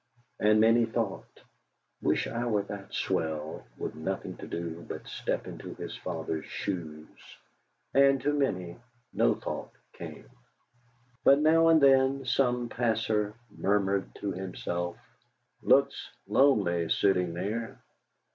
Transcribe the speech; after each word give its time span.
And 0.39 0.59
many 0.59 0.87
thought: 0.87 1.41
'Wish 2.01 2.25
I 2.25 2.43
were 2.47 2.63
that 2.63 2.91
swell, 2.91 3.67
with 3.77 3.93
nothing 3.93 4.35
to 4.37 4.47
do 4.47 4.83
but 4.89 5.05
step 5.05 5.45
into 5.45 5.75
his 5.75 5.95
father's 5.95 6.47
shoes;' 6.47 7.37
and 7.93 8.19
to 8.21 8.33
many 8.33 8.79
no 9.13 9.35
thought 9.35 9.73
came. 9.93 10.25
But 11.23 11.37
now 11.37 11.67
and 11.67 11.79
then 11.79 12.25
some 12.25 12.67
passer 12.67 13.35
murmured 13.51 14.15
to 14.21 14.31
himself: 14.31 14.97
"Looks 15.61 16.09
lonely 16.25 16.89
sitting 16.89 17.35
there." 17.35 17.77